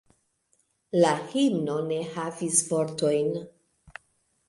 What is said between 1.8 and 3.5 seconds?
ne havis vortojn.